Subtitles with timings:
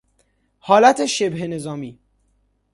[0.59, 1.99] حالت شبه نظامی